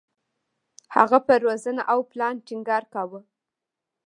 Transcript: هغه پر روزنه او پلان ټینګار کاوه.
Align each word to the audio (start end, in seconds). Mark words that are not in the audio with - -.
هغه 0.95 1.19
پر 1.27 1.39
روزنه 1.45 1.81
او 1.91 1.99
پلان 2.11 2.35
ټینګار 2.47 2.83
کاوه. 2.93 3.19